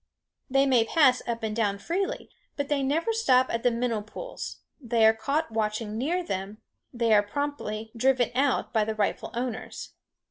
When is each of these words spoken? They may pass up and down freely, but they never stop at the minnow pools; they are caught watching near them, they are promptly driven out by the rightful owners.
They 0.49 0.65
may 0.65 0.83
pass 0.83 1.21
up 1.27 1.43
and 1.43 1.55
down 1.55 1.77
freely, 1.77 2.31
but 2.55 2.69
they 2.69 2.81
never 2.81 3.13
stop 3.13 3.53
at 3.53 3.61
the 3.61 3.69
minnow 3.69 4.01
pools; 4.01 4.61
they 4.81 5.05
are 5.05 5.13
caught 5.13 5.51
watching 5.51 5.95
near 5.95 6.23
them, 6.23 6.57
they 6.91 7.13
are 7.13 7.21
promptly 7.21 7.91
driven 7.95 8.31
out 8.33 8.73
by 8.73 8.83
the 8.83 8.95
rightful 8.95 9.29
owners. 9.35 9.93